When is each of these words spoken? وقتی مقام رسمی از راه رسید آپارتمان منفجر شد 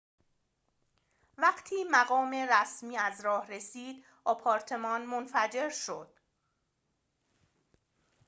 وقتی 1.37 1.75
مقام 1.91 2.31
رسمی 2.33 2.97
از 2.97 3.21
راه 3.25 3.47
رسید 3.47 4.05
آپارتمان 4.23 5.05
منفجر 5.05 5.69
شد 5.69 6.13